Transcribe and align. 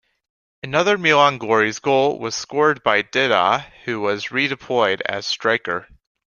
Another 0.63 0.97
Milan 0.97 1.37
Glorie's 1.37 1.77
goal 1.77 2.17
was 2.17 2.33
scored 2.33 2.81
by 2.81 3.03
Dida 3.03 3.71
who 3.85 4.01
was 4.01 4.31
re-deployed 4.31 5.03
as 5.05 5.27
striker. 5.27 5.87